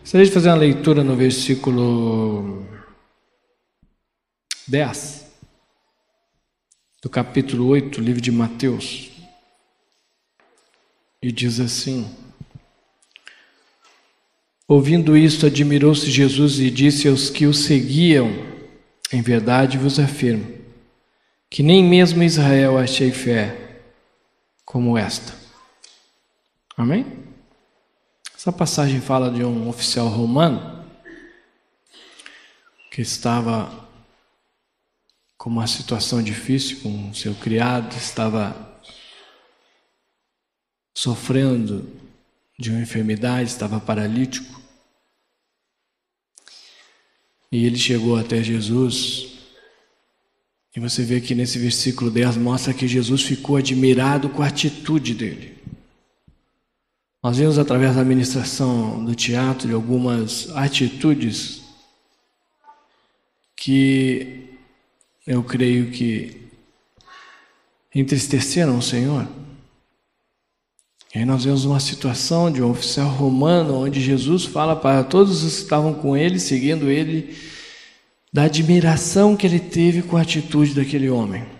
Gostaria 0.00 0.26
de 0.26 0.32
fazer 0.32 0.48
uma 0.48 0.56
leitura 0.56 1.04
no 1.04 1.14
versículo 1.14 2.66
10 4.66 5.26
do 7.02 7.08
capítulo 7.08 7.66
8, 7.66 8.00
livro 8.00 8.20
de 8.20 8.32
Mateus. 8.32 9.10
E 11.22 11.30
diz 11.30 11.60
assim: 11.60 12.10
Ouvindo 14.66 15.16
isto, 15.16 15.46
admirou-se 15.46 16.10
Jesus 16.10 16.58
e 16.60 16.70
disse 16.70 17.06
aos 17.06 17.28
que 17.28 17.46
o 17.46 17.52
seguiam: 17.52 18.30
Em 19.12 19.20
verdade 19.20 19.76
vos 19.76 20.00
afirmo, 20.00 20.50
que 21.48 21.62
nem 21.62 21.84
mesmo 21.84 22.22
Israel 22.22 22.78
achei 22.78 23.10
fé 23.10 23.82
como 24.64 24.96
esta. 24.96 25.34
Amém? 26.74 27.29
Essa 28.40 28.50
passagem 28.50 29.02
fala 29.02 29.30
de 29.30 29.44
um 29.44 29.68
oficial 29.68 30.08
romano 30.08 30.82
que 32.90 33.02
estava 33.02 33.86
com 35.36 35.50
uma 35.50 35.66
situação 35.66 36.22
difícil 36.22 36.80
com 36.80 37.12
seu 37.12 37.34
criado, 37.34 37.94
estava 37.94 38.82
sofrendo 40.96 41.86
de 42.58 42.70
uma 42.70 42.80
enfermidade, 42.80 43.50
estava 43.50 43.78
paralítico. 43.78 44.58
E 47.52 47.66
ele 47.66 47.76
chegou 47.76 48.16
até 48.16 48.42
Jesus. 48.42 49.34
E 50.74 50.80
você 50.80 51.04
vê 51.04 51.20
que 51.20 51.34
nesse 51.34 51.58
versículo 51.58 52.10
10 52.10 52.38
mostra 52.38 52.72
que 52.72 52.88
Jesus 52.88 53.20
ficou 53.20 53.58
admirado 53.58 54.30
com 54.30 54.42
a 54.42 54.46
atitude 54.46 55.12
dele. 55.12 55.59
Nós 57.22 57.36
vimos 57.36 57.58
através 57.58 57.94
da 57.94 58.00
administração 58.00 59.04
do 59.04 59.14
teatro 59.14 59.74
algumas 59.74 60.48
atitudes 60.56 61.60
que 63.54 64.48
eu 65.26 65.44
creio 65.44 65.90
que 65.90 66.48
entristeceram 67.94 68.78
o 68.78 68.82
Senhor. 68.82 69.28
E 71.14 71.18
aí 71.18 71.24
nós 71.26 71.44
vemos 71.44 71.66
uma 71.66 71.78
situação 71.78 72.50
de 72.50 72.62
um 72.62 72.70
oficial 72.70 73.10
romano 73.10 73.84
onde 73.84 74.00
Jesus 74.00 74.46
fala 74.46 74.74
para 74.74 75.04
todos 75.04 75.44
os 75.44 75.56
que 75.56 75.62
estavam 75.62 75.92
com 75.92 76.16
ele, 76.16 76.40
seguindo 76.40 76.88
ele, 76.88 77.36
da 78.32 78.44
admiração 78.44 79.36
que 79.36 79.46
ele 79.46 79.60
teve 79.60 80.00
com 80.00 80.16
a 80.16 80.22
atitude 80.22 80.72
daquele 80.72 81.10
homem. 81.10 81.59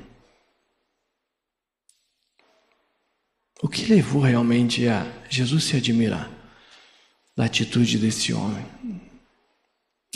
O 3.63 3.69
que 3.69 3.87
levou 3.87 4.23
realmente 4.23 4.89
a 4.89 5.07
Jesus 5.29 5.65
se 5.65 5.77
admirar 5.77 6.31
da 7.37 7.45
atitude 7.45 7.99
desse 7.99 8.33
homem? 8.33 8.65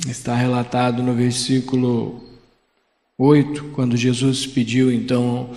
Está 0.08 0.34
relatado 0.34 1.02
no 1.02 1.14
versículo 1.14 2.24
8, 3.18 3.70
quando 3.74 3.96
Jesus 3.96 4.46
pediu, 4.46 4.90
então, 4.90 5.54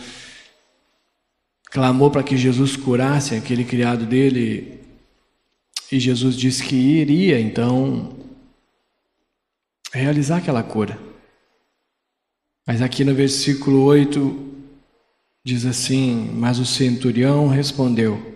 clamou 1.72 2.12
para 2.12 2.24
que 2.24 2.38
Jesus 2.38 2.76
curasse 2.76 3.36
aquele 3.36 3.64
criado 3.64 4.06
dele, 4.06 4.82
e 5.92 6.00
Jesus 6.00 6.36
disse 6.36 6.64
que 6.64 6.76
iria, 6.76 7.40
então, 7.40 8.18
realizar 9.94 10.38
aquela 10.38 10.62
cura. 10.62 11.00
Mas 12.66 12.82
aqui 12.82 13.06
no 13.06 13.16
versículo 13.16 13.82
8, 13.84 14.57
Diz 15.48 15.66
assim: 15.66 16.30
Mas 16.34 16.60
o 16.60 16.66
centurião 16.66 17.48
respondeu: 17.48 18.36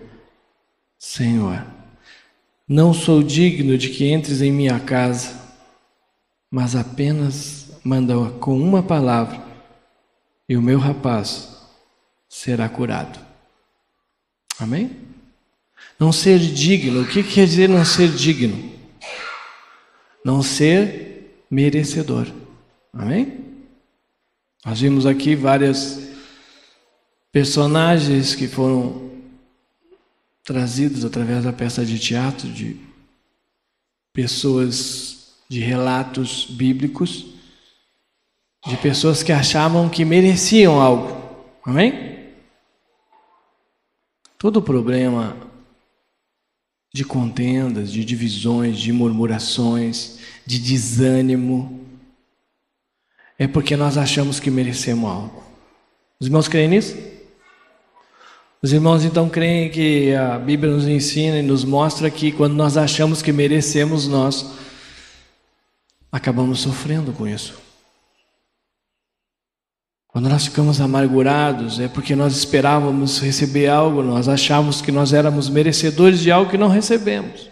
Senhor, 0.98 1.62
não 2.66 2.94
sou 2.94 3.22
digno 3.22 3.76
de 3.76 3.90
que 3.90 4.10
entres 4.10 4.40
em 4.40 4.50
minha 4.50 4.80
casa, 4.80 5.38
mas 6.50 6.74
apenas 6.74 7.70
manda 7.84 8.14
com 8.40 8.58
uma 8.58 8.82
palavra, 8.82 9.44
e 10.48 10.56
o 10.56 10.62
meu 10.62 10.78
rapaz 10.78 11.54
será 12.30 12.66
curado. 12.66 13.20
Amém? 14.58 14.92
Não 16.00 16.12
ser 16.12 16.38
digno, 16.38 17.02
o 17.02 17.06
que 17.06 17.22
quer 17.22 17.44
dizer 17.44 17.68
não 17.68 17.84
ser 17.84 18.08
digno? 18.08 18.72
Não 20.24 20.42
ser 20.42 21.44
merecedor. 21.50 22.26
Amém? 22.90 23.38
Nós 24.64 24.80
vimos 24.80 25.04
aqui 25.04 25.36
várias 25.36 26.10
personagens 27.32 28.34
que 28.34 28.46
foram 28.46 29.10
trazidos 30.44 31.04
através 31.04 31.42
da 31.42 31.52
peça 31.52 31.84
de 31.84 31.98
teatro 31.98 32.48
de 32.48 32.76
pessoas 34.12 35.32
de 35.48 35.60
relatos 35.60 36.46
bíblicos 36.50 37.32
de 38.66 38.76
pessoas 38.76 39.22
que 39.22 39.32
achavam 39.32 39.88
que 39.88 40.04
mereciam 40.04 40.80
algo. 40.80 41.20
Amém? 41.64 42.32
Todo 44.38 44.62
problema 44.62 45.36
de 46.92 47.04
contendas, 47.04 47.90
de 47.90 48.04
divisões, 48.04 48.78
de 48.78 48.92
murmurações, 48.92 50.18
de 50.46 50.58
desânimo 50.58 51.80
é 53.38 53.48
porque 53.48 53.76
nós 53.76 53.96
achamos 53.96 54.38
que 54.38 54.50
merecemos 54.50 55.10
algo. 55.10 55.42
Os 56.20 56.26
irmãos 56.26 56.46
creem 56.46 56.68
nisso? 56.68 57.11
Os 58.62 58.72
irmãos 58.72 59.04
então 59.04 59.28
creem 59.28 59.68
que 59.68 60.14
a 60.14 60.38
Bíblia 60.38 60.72
nos 60.72 60.86
ensina 60.86 61.36
e 61.36 61.42
nos 61.42 61.64
mostra 61.64 62.08
que 62.08 62.30
quando 62.30 62.54
nós 62.54 62.76
achamos 62.76 63.20
que 63.20 63.32
merecemos, 63.32 64.06
nós 64.06 64.52
acabamos 66.12 66.60
sofrendo 66.60 67.12
com 67.12 67.26
isso. 67.26 67.60
Quando 70.06 70.28
nós 70.28 70.44
ficamos 70.44 70.80
amargurados, 70.80 71.80
é 71.80 71.88
porque 71.88 72.14
nós 72.14 72.36
esperávamos 72.36 73.18
receber 73.18 73.66
algo, 73.66 74.00
nós 74.00 74.28
achávamos 74.28 74.80
que 74.80 74.92
nós 74.92 75.12
éramos 75.12 75.48
merecedores 75.48 76.20
de 76.20 76.30
algo 76.30 76.48
que 76.48 76.58
não 76.58 76.68
recebemos. 76.68 77.50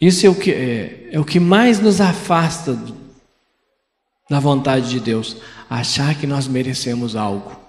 Isso 0.00 0.24
é 0.24 0.28
o 0.28 0.36
que, 0.36 0.52
é, 0.52 1.08
é 1.10 1.18
o 1.18 1.24
que 1.24 1.40
mais 1.40 1.80
nos 1.80 2.00
afasta 2.00 2.78
da 4.30 4.38
vontade 4.38 4.88
de 4.88 5.00
Deus, 5.00 5.38
achar 5.68 6.14
que 6.14 6.28
nós 6.28 6.46
merecemos 6.46 7.16
algo. 7.16 7.67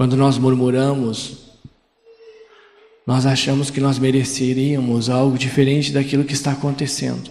Quando 0.00 0.16
nós 0.16 0.38
murmuramos, 0.38 1.36
nós 3.06 3.26
achamos 3.26 3.68
que 3.68 3.82
nós 3.82 3.98
mereceríamos 3.98 5.10
algo 5.10 5.36
diferente 5.36 5.92
daquilo 5.92 6.24
que 6.24 6.32
está 6.32 6.52
acontecendo. 6.52 7.30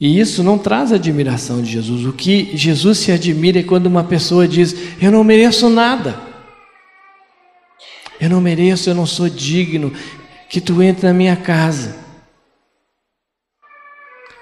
E 0.00 0.18
isso 0.18 0.42
não 0.42 0.56
traz 0.56 0.92
admiração 0.92 1.60
de 1.60 1.70
Jesus. 1.70 2.06
O 2.06 2.12
que 2.14 2.56
Jesus 2.56 2.96
se 2.96 3.12
admira 3.12 3.60
é 3.60 3.62
quando 3.62 3.84
uma 3.84 4.02
pessoa 4.02 4.48
diz: 4.48 4.74
Eu 4.98 5.12
não 5.12 5.22
mereço 5.22 5.68
nada. 5.68 6.18
Eu 8.18 8.30
não 8.30 8.40
mereço, 8.40 8.88
eu 8.88 8.94
não 8.94 9.04
sou 9.04 9.28
digno 9.28 9.92
que 10.48 10.62
tu 10.62 10.82
entre 10.82 11.06
na 11.06 11.12
minha 11.12 11.36
casa. 11.36 11.94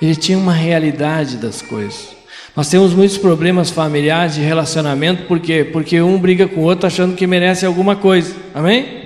Ele 0.01 0.15
tinha 0.15 0.39
uma 0.39 0.53
realidade 0.53 1.39
das 1.39 1.61
coisas. 1.61 2.17
Nós 2.57 2.71
temos 2.71 2.95
muitos 2.95 3.19
problemas 3.19 3.69
familiares 3.69 4.35
de 4.35 4.41
relacionamento, 4.41 5.25
por 5.25 5.39
quê? 5.39 5.63
Porque 5.63 6.01
um 6.01 6.19
briga 6.19 6.49
com 6.49 6.63
o 6.63 6.65
outro 6.65 6.87
achando 6.87 7.15
que 7.15 7.27
merece 7.27 7.67
alguma 7.67 7.95
coisa. 7.95 8.35
Amém? 8.55 9.05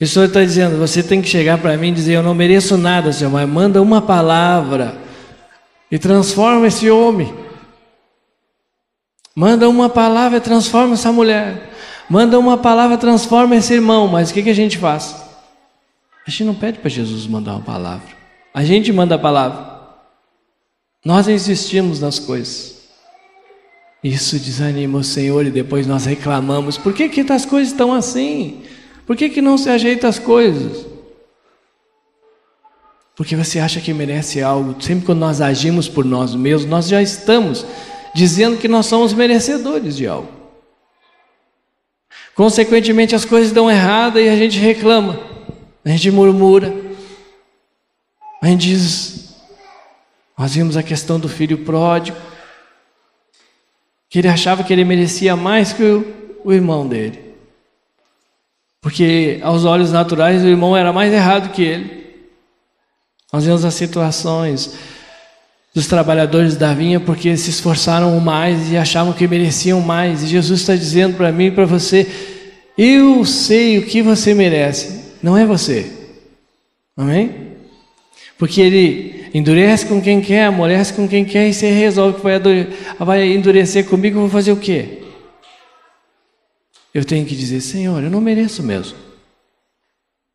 O 0.00 0.06
Senhor 0.06 0.24
está 0.24 0.40
dizendo, 0.40 0.78
você 0.78 1.02
tem 1.02 1.20
que 1.20 1.28
chegar 1.28 1.58
para 1.58 1.76
mim 1.76 1.88
e 1.88 1.92
dizer, 1.92 2.14
eu 2.14 2.22
não 2.22 2.34
mereço 2.34 2.78
nada, 2.78 3.12
Senhor, 3.12 3.30
mas 3.30 3.46
manda 3.46 3.82
uma 3.82 4.00
palavra 4.00 4.96
e 5.90 5.98
transforma 5.98 6.66
esse 6.66 6.88
homem. 6.90 7.34
Manda 9.34 9.68
uma 9.68 9.90
palavra 9.90 10.38
e 10.38 10.40
transforma 10.40 10.94
essa 10.94 11.12
mulher. 11.12 11.70
Manda 12.08 12.38
uma 12.38 12.56
palavra 12.56 12.94
e 12.94 12.98
transforma 12.98 13.54
esse 13.54 13.74
irmão. 13.74 14.08
Mas 14.08 14.30
o 14.30 14.34
que, 14.34 14.42
que 14.42 14.50
a 14.50 14.54
gente 14.54 14.78
faz? 14.78 15.14
A 16.26 16.30
gente 16.30 16.44
não 16.44 16.54
pede 16.54 16.78
para 16.78 16.88
Jesus 16.88 17.26
mandar 17.26 17.52
uma 17.52 17.60
palavra. 17.60 18.08
A 18.54 18.64
gente 18.64 18.92
manda 18.92 19.14
a 19.14 19.18
palavra. 19.18 19.77
Nós 21.04 21.28
insistimos 21.28 22.00
nas 22.00 22.18
coisas. 22.18 22.76
Isso 24.02 24.38
desanima 24.38 24.98
o 24.98 25.04
Senhor 25.04 25.44
e 25.46 25.50
depois 25.50 25.86
nós 25.86 26.04
reclamamos. 26.04 26.76
Por 26.78 26.92
que, 26.92 27.08
que 27.08 27.32
as 27.32 27.44
coisas 27.44 27.72
estão 27.72 27.92
assim? 27.92 28.62
Por 29.06 29.16
que, 29.16 29.28
que 29.28 29.42
não 29.42 29.58
se 29.58 29.68
ajeita 29.68 30.06
as 30.06 30.18
coisas? 30.18 30.86
Porque 33.16 33.34
você 33.34 33.58
acha 33.58 33.80
que 33.80 33.92
merece 33.92 34.40
algo. 34.40 34.80
Sempre 34.80 35.06
quando 35.06 35.18
nós 35.18 35.40
agimos 35.40 35.88
por 35.88 36.04
nós 36.04 36.34
mesmos, 36.34 36.70
nós 36.70 36.86
já 36.86 37.02
estamos 37.02 37.66
dizendo 38.14 38.58
que 38.58 38.68
nós 38.68 38.86
somos 38.86 39.12
merecedores 39.12 39.96
de 39.96 40.06
algo. 40.06 40.28
Consequentemente, 42.34 43.16
as 43.16 43.24
coisas 43.24 43.50
dão 43.50 43.68
errado 43.68 44.20
e 44.20 44.28
a 44.28 44.36
gente 44.36 44.60
reclama, 44.60 45.18
a 45.84 45.88
gente 45.88 46.08
murmura, 46.12 46.72
a 48.40 48.46
gente 48.46 48.68
diz: 48.68 49.27
nós 50.38 50.54
vimos 50.54 50.76
a 50.76 50.84
questão 50.84 51.18
do 51.18 51.28
filho 51.28 51.58
pródigo, 51.58 52.16
que 54.08 54.20
ele 54.20 54.28
achava 54.28 54.62
que 54.62 54.72
ele 54.72 54.84
merecia 54.84 55.34
mais 55.34 55.72
que 55.72 55.82
o, 55.82 56.40
o 56.44 56.52
irmão 56.52 56.86
dele. 56.86 57.18
Porque 58.80 59.40
aos 59.42 59.64
olhos 59.64 59.90
naturais 59.90 60.44
o 60.44 60.46
irmão 60.46 60.76
era 60.76 60.92
mais 60.92 61.12
errado 61.12 61.52
que 61.52 61.62
ele. 61.62 61.98
Nós 63.32 63.44
vemos 63.44 63.64
as 63.64 63.74
situações 63.74 64.78
dos 65.74 65.88
trabalhadores 65.88 66.56
da 66.56 66.72
vinha 66.72 67.00
porque 67.00 67.36
se 67.36 67.50
esforçaram 67.50 68.18
mais 68.20 68.70
e 68.70 68.76
achavam 68.76 69.12
que 69.12 69.26
mereciam 69.26 69.80
mais. 69.80 70.22
E 70.22 70.28
Jesus 70.28 70.60
está 70.60 70.76
dizendo 70.76 71.16
para 71.16 71.32
mim 71.32 71.46
e 71.46 71.50
para 71.50 71.66
você: 71.66 72.06
Eu 72.78 73.24
sei 73.24 73.78
o 73.78 73.86
que 73.86 74.00
você 74.00 74.34
merece, 74.34 75.16
não 75.20 75.36
é 75.36 75.44
você. 75.44 75.92
Amém? 76.96 77.56
Porque 78.38 78.60
ele 78.60 79.17
endurece 79.34 79.86
com 79.86 80.00
quem 80.00 80.20
quer, 80.20 80.46
amolece 80.46 80.92
com 80.92 81.08
quem 81.08 81.24
quer 81.24 81.48
e 81.48 81.54
você 81.54 81.70
resolve 81.70 82.18
que 82.18 82.22
vai 82.98 83.32
endurecer 83.32 83.88
comigo, 83.88 84.20
vou 84.20 84.28
fazer 84.28 84.52
o 84.52 84.56
quê? 84.56 85.02
Eu 86.92 87.04
tenho 87.04 87.26
que 87.26 87.36
dizer: 87.36 87.60
Senhor, 87.60 88.02
eu 88.02 88.10
não 88.10 88.20
mereço 88.20 88.62
mesmo. 88.62 88.98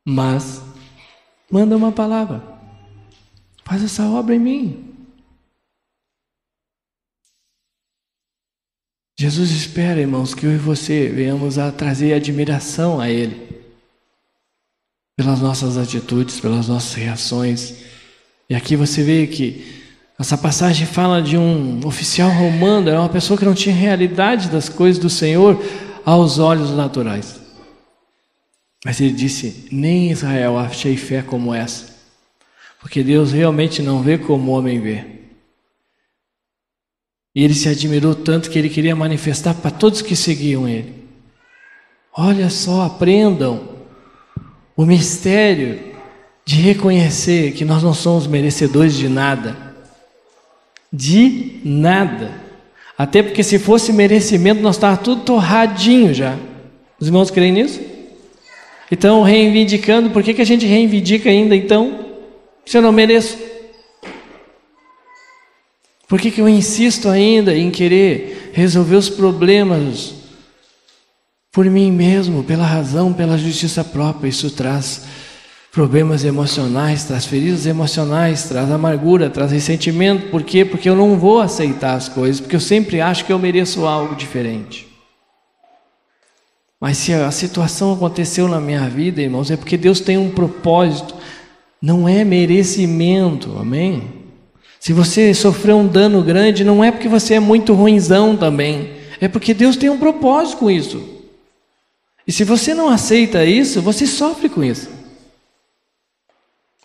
Mas, 0.06 0.62
manda 1.50 1.76
uma 1.76 1.92
palavra. 1.92 2.44
Faz 3.64 3.84
essa 3.84 4.04
obra 4.04 4.36
em 4.36 4.40
mim. 4.40 4.94
Jesus 9.18 9.52
espera, 9.52 10.02
irmãos, 10.02 10.34
que 10.34 10.46
eu 10.46 10.52
e 10.52 10.58
você 10.58 11.08
venhamos 11.08 11.58
a 11.58 11.72
trazer 11.72 12.14
admiração 12.14 13.00
a 13.00 13.10
Ele, 13.10 13.64
pelas 15.16 15.40
nossas 15.40 15.78
atitudes, 15.78 16.40
pelas 16.40 16.68
nossas 16.68 16.94
reações. 16.94 17.83
E 18.54 18.56
aqui 18.56 18.76
você 18.76 19.02
vê 19.02 19.26
que 19.26 19.82
essa 20.20 20.38
passagem 20.38 20.86
fala 20.86 21.24
de 21.24 21.36
um 21.36 21.80
oficial 21.88 22.30
romano, 22.30 22.88
era 22.88 23.00
uma 23.00 23.10
pessoa 23.10 23.36
que 23.36 23.44
não 23.44 23.56
tinha 23.56 23.74
realidade 23.74 24.48
das 24.48 24.70
coisas 24.70 25.02
do 25.02 25.10
Senhor 25.10 25.60
aos 26.06 26.38
olhos 26.38 26.70
naturais. 26.70 27.42
Mas 28.86 29.02
ele 29.02 29.10
disse: 29.10 29.68
Nem 29.72 30.10
em 30.10 30.12
Israel 30.12 30.60
achei 30.60 30.96
fé 30.96 31.24
como 31.24 31.52
essa, 31.52 31.96
porque 32.80 33.04
Deus 33.04 33.32
realmente 33.32 33.82
não 33.82 34.04
vê 34.04 34.20
como 34.20 34.52
o 34.52 34.56
homem 34.56 34.80
vê. 34.80 35.04
E 37.34 37.44
ele 37.44 37.56
se 37.56 37.68
admirou 37.68 38.14
tanto 38.14 38.52
que 38.52 38.60
ele 38.60 38.70
queria 38.70 38.96
manifestar 38.96 39.56
para 39.56 39.72
todos 39.72 40.04
que 40.04 40.16
seguiam 40.16 40.68
ele. 40.68 40.94
Olha 42.16 42.52
só, 42.52 42.84
aprendam 42.84 43.80
o 44.78 44.86
mistério 44.86 45.93
de 46.46 46.56
reconhecer 46.56 47.54
que 47.54 47.64
nós 47.64 47.82
não 47.82 47.94
somos 47.94 48.28
merecedores 48.28 48.96
de 48.96 49.08
nada. 49.08 49.56
De 50.92 51.62
nada. 51.64 52.32
Até 52.98 53.24
porque 53.24 53.44
se 53.44 53.58
fosse 53.58 53.92
merecimento, 53.92 54.62
nós 54.62 54.76
estávamos 54.76 55.04
tudo 55.04 55.24
torradinho 55.24 56.14
já. 56.14 56.38
Os 57.00 57.08
irmãos 57.08 57.32
creem 57.32 57.54
nisso? 57.54 57.80
Então, 58.92 59.24
reivindicando, 59.24 60.12
por 60.12 60.22
que, 60.22 60.34
que 60.34 60.42
a 60.42 60.46
gente 60.46 60.66
reivindica 60.66 61.30
ainda 61.30 61.56
então? 61.56 62.06
Se 62.66 62.78
eu 62.78 62.82
não 62.82 62.92
mereço. 62.92 63.38
Por 66.08 66.20
que, 66.20 66.30
que 66.30 66.42
eu 66.42 66.48
insisto 66.48 67.10
ainda 67.10 67.56
em 67.56 67.72
querer 67.72 68.52
resolver 68.54 68.96
os 68.96 69.10
problemas 69.10 70.14
por 71.52 71.66
mim 71.66 71.92
mesmo, 71.92 72.44
pela 72.44 72.66
razão, 72.66 73.12
pela 73.12 73.38
justiça 73.38 73.84
própria? 73.84 74.30
Isso 74.30 74.52
traz 74.52 75.04
problemas 75.74 76.24
emocionais, 76.24 77.04
traz 77.04 77.26
feridas 77.26 77.66
emocionais, 77.66 78.44
traz 78.44 78.70
amargura, 78.70 79.28
traz 79.28 79.52
ressentimento. 79.52 80.30
Por 80.30 80.44
quê? 80.44 80.64
Porque 80.64 80.88
eu 80.88 80.96
não 80.96 81.18
vou 81.18 81.42
aceitar 81.42 81.96
as 81.96 82.08
coisas, 82.08 82.40
porque 82.40 82.56
eu 82.56 82.60
sempre 82.60 83.02
acho 83.02 83.26
que 83.26 83.34
eu 83.34 83.40
mereço 83.40 83.84
algo 83.88 84.16
diferente. 84.16 84.88
Mas 86.80 86.98
se 86.98 87.12
a 87.12 87.32
situação 87.32 87.92
aconteceu 87.92 88.48
na 88.48 88.62
minha 88.62 88.88
vida, 88.88 89.20
irmãos, 89.20 89.50
é 89.50 89.58
porque 89.58 89.76
Deus 89.76 90.00
tem 90.00 90.16
um 90.16 90.30
propósito, 90.30 91.16
não 91.82 92.08
é 92.08 92.24
merecimento, 92.24 93.58
amém? 93.58 94.14
Se 94.80 94.94
você 94.94 95.34
sofreu 95.34 95.78
um 95.78 95.88
dano 95.88 96.22
grande, 96.22 96.64
não 96.64 96.84
é 96.84 96.92
porque 96.92 97.08
você 97.08 97.36
é 97.36 97.40
muito 97.40 97.74
ruinzão 97.74 98.38
também, 98.38 98.92
é 99.20 99.28
porque 99.28 99.56
Deus 99.56 99.76
tem 99.76 99.90
um 99.90 99.98
propósito 99.98 100.58
com 100.58 100.70
isso. 100.70 101.04
E 102.28 102.32
se 102.32 102.44
você 102.44 102.76
não 102.76 102.90
aceita 102.90 103.44
isso, 103.44 103.82
você 103.82 104.06
sofre 104.06 104.50
com 104.50 104.64
isso. 104.64 105.03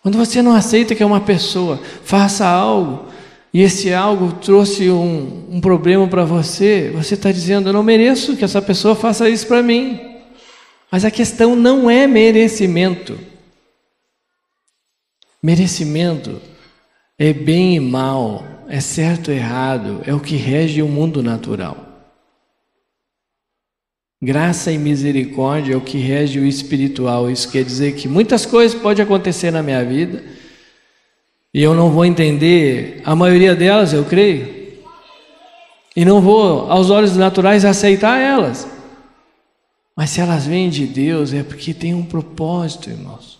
Quando 0.01 0.17
você 0.17 0.41
não 0.41 0.53
aceita 0.53 0.95
que 0.95 1.03
uma 1.03 1.19
pessoa 1.19 1.79
faça 2.03 2.45
algo 2.47 3.05
e 3.53 3.61
esse 3.61 3.93
algo 3.93 4.33
trouxe 4.33 4.89
um, 4.89 5.45
um 5.49 5.61
problema 5.61 6.07
para 6.07 6.23
você, 6.23 6.91
você 6.95 7.15
está 7.15 7.31
dizendo: 7.31 7.69
Eu 7.69 7.73
não 7.73 7.83
mereço 7.83 8.37
que 8.37 8.45
essa 8.45 8.61
pessoa 8.61 8.95
faça 8.95 9.29
isso 9.29 9.47
para 9.47 9.61
mim. 9.61 9.99
Mas 10.91 11.05
a 11.05 11.11
questão 11.11 11.55
não 11.55 11.89
é 11.89 12.07
merecimento. 12.07 13.19
Merecimento 15.41 16.41
é 17.17 17.31
bem 17.33 17.75
e 17.75 17.79
mal, 17.79 18.43
é 18.67 18.79
certo 18.79 19.31
e 19.31 19.35
errado, 19.35 20.01
é 20.05 20.13
o 20.13 20.19
que 20.19 20.35
rege 20.35 20.81
o 20.81 20.87
mundo 20.87 21.21
natural. 21.21 21.88
Graça 24.21 24.71
e 24.71 24.77
misericórdia 24.77 25.73
é 25.73 25.77
o 25.77 25.81
que 25.81 25.97
rege 25.97 26.39
o 26.39 26.45
espiritual. 26.45 27.31
Isso 27.31 27.49
quer 27.49 27.63
dizer 27.63 27.95
que 27.95 28.07
muitas 28.07 28.45
coisas 28.45 28.79
podem 28.79 29.03
acontecer 29.03 29.51
na 29.51 29.63
minha 29.63 29.83
vida 29.83 30.23
e 31.53 31.63
eu 31.63 31.73
não 31.73 31.89
vou 31.89 32.05
entender 32.05 33.01
a 33.03 33.15
maioria 33.15 33.55
delas, 33.55 33.91
eu 33.91 34.05
creio, 34.05 34.77
e 35.95 36.05
não 36.05 36.21
vou, 36.21 36.69
aos 36.71 36.89
olhos 36.89 37.17
naturais, 37.17 37.65
aceitar 37.65 38.19
elas. 38.19 38.67
Mas 39.95 40.11
se 40.11 40.21
elas 40.21 40.45
vêm 40.45 40.69
de 40.69 40.85
Deus, 40.85 41.33
é 41.33 41.41
porque 41.41 41.73
tem 41.73 41.93
um 41.93 42.05
propósito, 42.05 42.89
irmãos. 42.89 43.39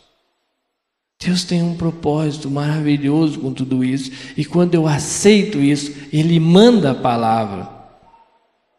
Deus 1.24 1.44
tem 1.44 1.62
um 1.62 1.76
propósito 1.76 2.50
maravilhoso 2.50 3.40
com 3.40 3.54
tudo 3.54 3.84
isso, 3.84 4.12
e 4.36 4.44
quando 4.44 4.74
eu 4.74 4.88
aceito 4.88 5.60
isso, 5.60 5.94
Ele 6.12 6.40
manda 6.40 6.92
a 6.92 6.96
palavra, 6.96 7.70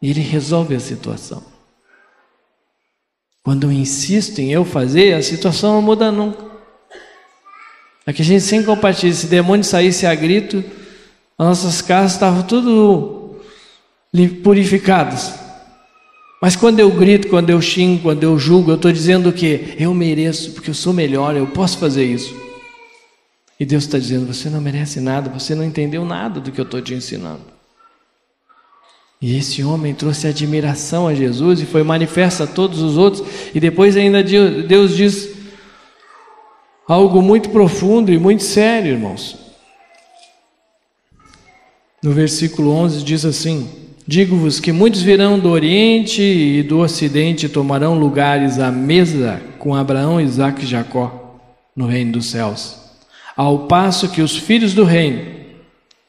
e 0.01 0.09
Ele 0.09 0.21
resolve 0.21 0.75
a 0.75 0.79
situação. 0.79 1.41
Quando 3.43 3.63
eu 3.67 3.71
insisto 3.71 4.39
em 4.39 4.51
eu 4.51 4.63
fazer, 4.63 5.13
a 5.13 5.21
situação 5.21 5.73
não 5.73 5.81
muda 5.81 6.11
nunca. 6.11 6.45
É 8.05 8.13
que 8.13 8.21
a 8.21 8.25
gente 8.25 8.43
sempre 8.43 8.65
compartilha, 8.65 9.13
se 9.13 9.27
demônio 9.27 9.63
saísse 9.63 10.05
a 10.05 10.13
grito, 10.13 10.63
as 11.37 11.47
nossas 11.47 11.81
casas 11.81 12.13
estavam 12.13 12.43
tudo 12.43 13.37
purificadas. 14.43 15.33
Mas 16.41 16.55
quando 16.55 16.79
eu 16.79 16.89
grito, 16.91 17.27
quando 17.27 17.51
eu 17.51 17.61
xingo, 17.61 18.01
quando 18.01 18.23
eu 18.23 18.37
julgo, 18.37 18.71
eu 18.71 18.75
estou 18.75 18.91
dizendo 18.91 19.31
que 19.31 19.75
eu 19.77 19.93
mereço, 19.93 20.51
porque 20.51 20.71
eu 20.71 20.73
sou 20.73 20.91
melhor, 20.91 21.35
eu 21.35 21.47
posso 21.47 21.77
fazer 21.77 22.03
isso. 22.03 22.35
E 23.59 23.65
Deus 23.65 23.83
está 23.83 23.99
dizendo: 23.99 24.25
você 24.25 24.49
não 24.49 24.59
merece 24.59 24.99
nada, 24.99 25.29
você 25.29 25.53
não 25.53 25.63
entendeu 25.63 26.03
nada 26.03 26.39
do 26.39 26.51
que 26.51 26.59
eu 26.59 26.65
estou 26.65 26.81
te 26.81 26.95
ensinando. 26.95 27.50
E 29.21 29.37
esse 29.37 29.63
homem 29.63 29.93
trouxe 29.93 30.27
admiração 30.27 31.07
a 31.07 31.13
Jesus 31.13 31.61
e 31.61 31.65
foi 31.65 31.83
manifesto 31.83 32.41
a 32.41 32.47
todos 32.47 32.81
os 32.81 32.97
outros. 32.97 33.23
E 33.53 33.59
depois 33.59 33.95
ainda 33.95 34.23
Deus 34.23 34.95
diz 34.95 35.29
algo 36.87 37.21
muito 37.21 37.49
profundo 37.51 38.11
e 38.11 38.17
muito 38.17 38.41
sério, 38.41 38.93
irmãos. 38.93 39.37
No 42.01 42.11
versículo 42.13 42.71
11 42.71 43.03
diz 43.03 43.23
assim: 43.23 43.69
Digo-vos 44.07 44.59
que 44.59 44.71
muitos 44.71 45.03
virão 45.03 45.37
do 45.37 45.49
Oriente 45.49 46.23
e 46.23 46.63
do 46.63 46.79
Ocidente 46.79 47.45
e 47.45 47.49
tomarão 47.49 47.99
lugares 47.99 48.57
à 48.57 48.71
mesa 48.71 49.39
com 49.59 49.75
Abraão, 49.75 50.19
Isaac 50.19 50.63
e 50.63 50.67
Jacó 50.67 51.39
no 51.75 51.85
reino 51.85 52.13
dos 52.13 52.25
céus, 52.25 52.75
ao 53.37 53.67
passo 53.67 54.09
que 54.09 54.21
os 54.21 54.35
filhos 54.35 54.73
do 54.73 54.83
reino 54.83 55.21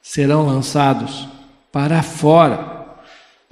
serão 0.00 0.46
lançados 0.46 1.28
para 1.70 2.02
fora. 2.02 2.71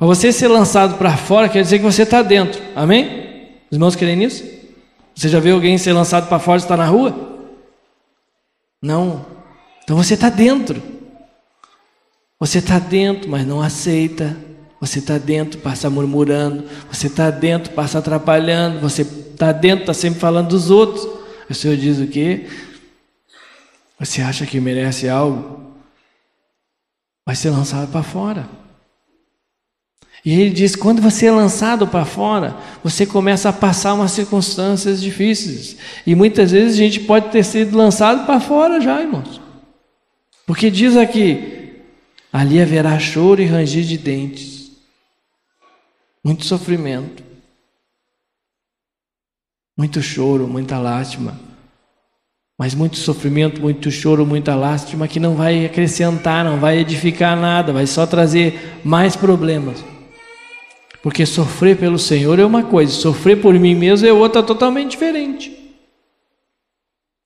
Para 0.00 0.06
você 0.06 0.32
ser 0.32 0.48
lançado 0.48 0.96
para 0.96 1.14
fora 1.14 1.46
quer 1.46 1.60
dizer 1.60 1.78
que 1.78 1.84
você 1.84 2.04
está 2.04 2.22
dentro, 2.22 2.58
amém? 2.74 3.50
Os 3.70 3.76
irmãos 3.76 3.94
querem 3.94 4.16
nisso? 4.16 4.42
Você 5.14 5.28
já 5.28 5.38
viu 5.38 5.54
alguém 5.54 5.76
ser 5.76 5.92
lançado 5.92 6.26
para 6.26 6.38
fora 6.38 6.58
e 6.58 6.62
está 6.62 6.74
na 6.74 6.86
rua? 6.86 7.14
Não. 8.80 9.26
Então 9.84 9.94
você 9.98 10.14
está 10.14 10.30
dentro. 10.30 10.82
Você 12.38 12.60
está 12.60 12.78
dentro, 12.78 13.28
mas 13.28 13.46
não 13.46 13.60
aceita. 13.60 14.34
Você 14.80 15.00
está 15.00 15.18
dentro, 15.18 15.60
passa 15.60 15.90
murmurando. 15.90 16.64
Você 16.90 17.08
está 17.08 17.30
dentro, 17.30 17.70
passa 17.74 17.98
atrapalhando. 17.98 18.80
Você 18.80 19.02
está 19.02 19.52
dentro, 19.52 19.82
está 19.82 19.92
sempre 19.92 20.18
falando 20.18 20.48
dos 20.48 20.70
outros. 20.70 21.06
O 21.46 21.52
Senhor 21.52 21.76
diz 21.76 21.98
o 21.98 22.06
quê? 22.06 22.48
Você 23.98 24.22
acha 24.22 24.46
que 24.46 24.58
merece 24.60 25.10
algo? 25.10 25.74
Vai 27.26 27.36
ser 27.36 27.50
lançado 27.50 27.92
para 27.92 28.02
fora. 28.02 28.60
E 30.24 30.38
ele 30.38 30.50
diz: 30.50 30.76
quando 30.76 31.00
você 31.00 31.26
é 31.26 31.32
lançado 31.32 31.86
para 31.86 32.04
fora, 32.04 32.56
você 32.84 33.06
começa 33.06 33.48
a 33.48 33.52
passar 33.52 33.94
umas 33.94 34.12
circunstâncias 34.12 35.00
difíceis. 35.00 35.76
E 36.06 36.14
muitas 36.14 36.50
vezes 36.50 36.74
a 36.74 36.82
gente 36.82 37.00
pode 37.00 37.30
ter 37.30 37.44
sido 37.44 37.76
lançado 37.76 38.26
para 38.26 38.40
fora 38.40 38.80
já, 38.80 39.00
irmãos. 39.00 39.40
Porque 40.46 40.70
diz 40.70 40.96
aqui: 40.96 41.80
Ali 42.32 42.60
haverá 42.60 42.98
choro 42.98 43.40
e 43.40 43.46
ranger 43.46 43.82
de 43.82 43.96
dentes, 43.96 44.72
muito 46.22 46.44
sofrimento, 46.44 47.22
muito 49.76 50.02
choro, 50.02 50.46
muita 50.46 50.78
lástima, 50.78 51.40
mas 52.58 52.74
muito 52.74 52.98
sofrimento, 52.98 53.58
muito 53.58 53.90
choro, 53.90 54.26
muita 54.26 54.54
lástima 54.54 55.08
que 55.08 55.18
não 55.18 55.34
vai 55.34 55.64
acrescentar, 55.64 56.44
não 56.44 56.60
vai 56.60 56.78
edificar 56.78 57.34
nada, 57.34 57.72
vai 57.72 57.86
só 57.86 58.06
trazer 58.06 58.78
mais 58.84 59.16
problemas. 59.16 59.89
Porque 61.02 61.24
sofrer 61.24 61.76
pelo 61.76 61.98
Senhor 61.98 62.38
é 62.38 62.44
uma 62.44 62.62
coisa, 62.62 62.92
sofrer 62.92 63.40
por 63.40 63.54
mim 63.54 63.74
mesmo 63.74 64.06
é 64.06 64.12
outra 64.12 64.42
totalmente 64.42 64.90
diferente. 64.90 65.56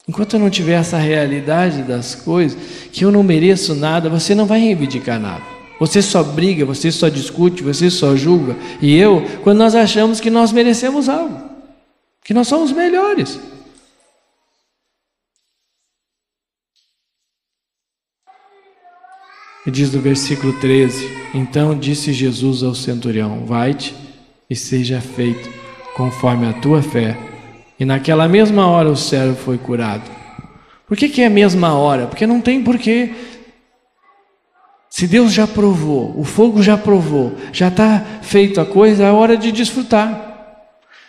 Enquanto 0.07 0.35
eu 0.35 0.41
não 0.41 0.51
tiver 0.51 0.75
essa 0.75 0.99
realidade 0.99 1.83
das 1.83 2.15
coisas, 2.15 2.59
que 2.93 3.05
eu 3.05 3.11
não 3.11 3.23
mereço 3.23 3.75
nada, 3.75 4.11
você 4.11 4.35
não 4.35 4.47
vai 4.47 4.61
reivindicar 4.61 5.19
nada. 5.19 5.43
Você 5.81 6.01
só 6.01 6.23
briga, 6.23 6.65
você 6.65 6.93
só 6.93 7.09
discute, 7.09 7.63
você 7.63 7.91
só 7.91 8.15
julga. 8.15 8.57
E 8.81 8.97
eu, 8.97 9.25
quando 9.43 9.59
nós 9.59 9.75
achamos 9.75 10.21
que 10.21 10.31
nós 10.31 10.53
merecemos 10.53 11.09
algo, 11.09 11.41
que 12.23 12.35
nós 12.35 12.47
somos 12.47 12.71
melhores. 12.71 13.41
Diz 19.71 19.93
no 19.93 20.01
versículo 20.01 20.53
13: 20.61 21.09
Então 21.35 21.79
disse 21.79 22.13
Jesus 22.13 22.63
ao 22.63 22.75
centurião: 22.75 23.45
Vai-te 23.47 23.95
e 24.49 24.55
seja 24.55 25.01
feito 25.01 25.49
conforme 25.95 26.47
a 26.47 26.53
tua 26.53 26.83
fé. 26.83 27.17
E 27.79 27.85
naquela 27.85 28.29
mesma 28.29 28.67
hora 28.67 28.91
o 28.91 28.97
servo 28.97 29.37
foi 29.37 29.59
curado. 29.59 30.09
Por 30.87 30.97
que, 30.97 31.09
que 31.09 31.23
é 31.23 31.27
a 31.27 31.31
mesma 31.31 31.75
hora? 31.75 32.07
Porque 32.07 32.27
não 32.27 32.41
tem 32.41 32.63
porquê. 32.63 33.11
Se 34.91 35.09
Deus 35.09 35.33
já 35.33 35.47
provou, 35.47 36.15
o 36.17 36.23
fogo 36.23 36.63
já 36.63 36.77
provou, 36.77 37.35
já 37.53 37.67
está 37.67 38.05
feito 38.23 38.61
a 38.61 38.65
coisa, 38.65 39.05
é 39.05 39.11
hora 39.11 39.37
de 39.37 39.51
desfrutar. 39.51 40.33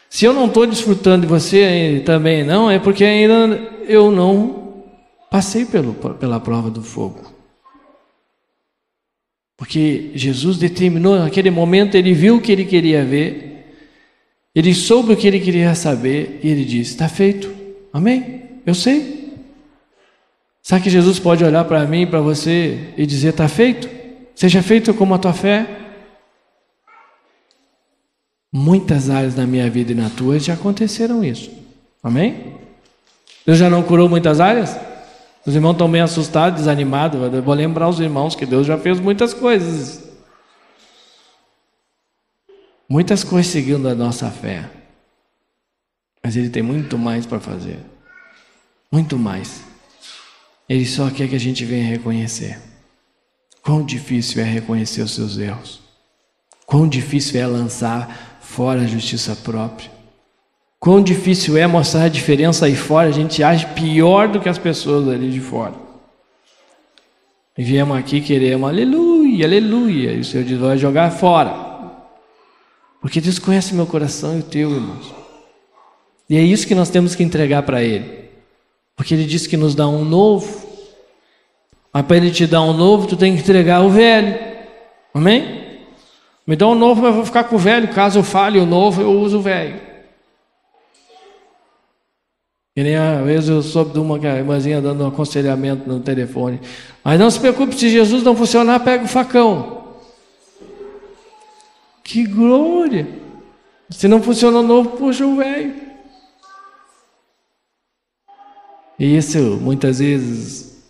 Se 0.09 0.25
eu 0.25 0.33
não 0.33 0.45
estou 0.45 0.65
desfrutando 0.65 1.21
de 1.21 1.27
você 1.27 2.01
também 2.03 2.43
não, 2.43 2.71
é 2.71 2.79
porque 2.79 3.03
ainda 3.03 3.59
eu 3.87 4.09
não 4.09 4.83
passei 5.29 5.65
pelo, 5.65 5.93
pela 5.93 6.39
prova 6.39 6.71
do 6.71 6.81
fogo. 6.81 7.34
Porque 9.57 10.11
Jesus 10.15 10.57
determinou 10.57 11.17
naquele 11.17 11.49
momento, 11.49 11.95
ele 11.95 12.13
viu 12.13 12.37
o 12.37 12.41
que 12.41 12.51
ele 12.51 12.65
queria 12.65 13.05
ver, 13.05 13.73
ele 14.53 14.73
soube 14.73 15.13
o 15.13 15.17
que 15.17 15.27
ele 15.27 15.39
queria 15.39 15.73
saber 15.75 16.39
e 16.43 16.49
ele 16.49 16.65
disse: 16.65 16.91
Está 16.91 17.07
feito, 17.07 17.53
amém? 17.91 18.43
Eu 18.65 18.73
sei. 18.73 19.33
Sabe 20.61 20.83
que 20.83 20.89
Jesus 20.89 21.19
pode 21.19 21.43
olhar 21.43 21.63
para 21.65 21.85
mim, 21.85 22.07
para 22.07 22.21
você 22.21 22.93
e 22.97 23.05
dizer: 23.05 23.29
Está 23.29 23.47
feito? 23.47 23.89
Seja 24.33 24.61
feito 24.61 24.93
como 24.93 25.13
a 25.13 25.17
tua 25.17 25.33
fé. 25.33 25.67
Muitas 28.51 29.09
áreas 29.09 29.35
da 29.35 29.45
minha 29.45 29.69
vida 29.69 29.91
e 29.91 29.95
na 29.95 30.09
tua 30.09 30.39
já 30.39 30.53
aconteceram 30.53 31.23
isso, 31.23 31.51
amém? 32.01 32.55
Deus 33.45 33.57
já 33.57 33.69
não 33.69 33.83
curou 33.83 34.07
muitas 34.07 34.39
áreas? 34.39 34.77
Os 35.45 35.53
irmãos 35.53 35.73
estão 35.73 35.87
meio 35.87 36.03
assustados, 36.03 36.59
desanimados. 36.59 37.21
Eu 37.21 37.43
vou 37.43 37.53
lembrar 37.53 37.87
os 37.87 37.99
irmãos 37.99 38.35
que 38.35 38.45
Deus 38.45 38.65
já 38.65 38.77
fez 38.77 38.99
muitas 38.99 39.33
coisas. 39.33 40.03
Muitas 42.89 43.23
coisas 43.23 43.51
seguindo 43.51 43.87
a 43.87 43.93
nossa 43.93 44.31
fé. 44.31 44.69
Mas 46.23 46.35
Ele 46.35 46.49
tem 46.49 46.63
muito 46.63 46.97
mais 46.97 47.25
para 47.27 47.39
fazer. 47.39 47.79
Muito 48.91 49.19
mais. 49.19 49.61
Ele 50.67 50.85
só 50.85 51.11
quer 51.11 51.27
que 51.27 51.35
a 51.35 51.39
gente 51.39 51.63
venha 51.63 51.85
reconhecer. 51.85 52.59
Quão 53.61 53.85
difícil 53.85 54.41
é 54.41 54.45
reconhecer 54.45 55.01
os 55.01 55.13
seus 55.13 55.37
erros. 55.37 55.79
Quão 56.65 56.87
difícil 56.87 57.39
é 57.39 57.45
lançar 57.45 58.39
fora 58.41 58.81
a 58.81 58.87
justiça 58.87 59.35
própria. 59.35 59.94
Quão 60.85 61.01
difícil 61.01 61.57
é 61.57 61.65
mostrar 61.65 62.03
a 62.03 62.07
diferença 62.07 62.67
aí 62.67 62.75
fora, 62.75 63.09
a 63.09 63.11
gente 63.11 63.41
age 63.41 63.65
pior 63.73 64.27
do 64.27 64.39
que 64.39 64.47
as 64.47 64.59
pessoas 64.59 65.07
ali 65.07 65.31
de 65.31 65.39
fora. 65.39 65.73
E 67.57 67.63
viemos 67.63 67.97
aqui 67.97 68.21
queremos 68.21 68.69
aleluia, 68.69 69.47
aleluia. 69.47 70.11
E 70.11 70.19
o 70.19 70.23
Senhor 70.23 70.43
diz: 70.43 70.59
vai 70.59 70.77
jogar 70.77 71.09
fora. 71.09 71.55
Porque 73.01 73.19
Deus 73.19 73.39
conhece 73.39 73.73
meu 73.73 73.87
coração 73.87 74.37
e 74.37 74.41
o 74.41 74.43
teu, 74.43 74.69
irmãos. 74.69 75.11
E 76.29 76.37
é 76.37 76.41
isso 76.43 76.67
que 76.67 76.75
nós 76.75 76.91
temos 76.91 77.15
que 77.15 77.23
entregar 77.23 77.63
para 77.63 77.81
Ele. 77.81 78.29
Porque 78.95 79.15
Ele 79.15 79.25
disse 79.25 79.49
que 79.49 79.57
nos 79.57 79.73
dá 79.73 79.87
um 79.87 80.05
novo. 80.05 80.67
Mas 81.91 82.05
para 82.05 82.17
Ele 82.17 82.29
te 82.29 82.45
dar 82.45 82.61
um 82.61 82.73
novo, 82.73 83.07
tu 83.07 83.17
tem 83.17 83.33
que 83.33 83.41
entregar 83.41 83.81
o 83.81 83.89
velho. 83.89 84.37
Amém? 85.15 85.79
Me 86.45 86.55
dá 86.55 86.67
um 86.67 86.75
novo, 86.75 87.01
mas 87.01 87.09
eu 87.09 87.15
vou 87.15 87.25
ficar 87.25 87.45
com 87.45 87.55
o 87.55 87.59
velho. 87.59 87.87
Caso 87.87 88.19
eu 88.19 88.23
fale 88.23 88.59
o 88.59 88.67
novo, 88.67 89.01
eu 89.01 89.09
uso 89.19 89.39
o 89.39 89.41
velho. 89.41 89.84
E 92.75 92.83
nem 92.83 92.97
às 92.97 93.23
vezes 93.25 93.49
eu 93.49 93.61
soube 93.61 93.93
de 93.93 93.99
uma 93.99 94.17
irmãzinha 94.17 94.81
dando 94.81 95.03
um 95.03 95.07
aconselhamento 95.07 95.87
no 95.87 96.01
telefone. 96.01 96.59
Mas 97.01 97.17
não 97.17 97.31
se 97.31 97.39
preocupe, 97.39 97.73
se 97.73 97.89
Jesus 97.89 98.21
não 98.21 98.35
funcionar, 98.35 98.81
pega 98.81 99.05
o 99.05 99.07
facão. 99.07 99.85
Que 102.03 102.25
glória! 102.25 103.07
Se 103.89 104.07
não 104.07 104.21
funcionou 104.21 104.61
novo, 104.61 104.97
puxa 104.97 105.25
o 105.25 105.37
velho. 105.37 105.73
E 108.99 109.17
isso, 109.17 109.37
muitas 109.61 109.99
vezes, 109.99 110.83